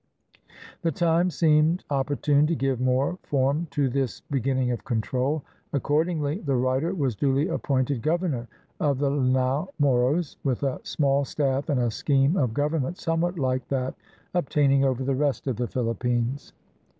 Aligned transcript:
The 0.81 0.91
time 0.91 1.29
seemed 1.29 1.83
oppor 1.91 2.19
tune 2.19 2.47
to 2.47 2.55
give 2.55 2.81
more 2.81 3.19
form 3.21 3.67
to 3.69 3.87
this 3.87 4.21
beginning 4.31 4.71
of 4.71 4.83
control. 4.83 5.43
Accordingly 5.73 6.39
the 6.39 6.55
writer 6.55 6.95
was 6.95 7.15
duly 7.15 7.47
appointed 7.49 8.01
governor 8.01 8.47
of 8.79 8.97
the 8.97 9.11
Lanao 9.11 9.67
Moros, 9.77 10.37
with 10.43 10.63
a 10.63 10.79
small 10.81 11.23
staff, 11.23 11.69
and 11.69 11.79
a 11.79 11.91
scheme 11.91 12.35
of 12.35 12.51
government 12.51 12.97
somewhat 12.97 13.35
Hke 13.35 13.61
that 13.67 13.93
obtaining 14.33 14.83
over 14.83 15.03
the 15.03 15.13
rest 15.13 15.45
of 15.45 15.57
the 15.57 15.67
Philippines. 15.67 16.51